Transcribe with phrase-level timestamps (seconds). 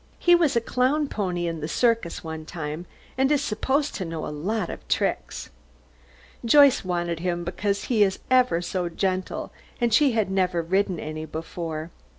[0.17, 2.87] He was a clown pony in a circus one time,
[3.19, 5.51] and is supposed to know a lot of tricks.
[6.43, 8.17] Joyce wanted him because he is
[8.61, 11.91] so gentle, and she had never ridden any before.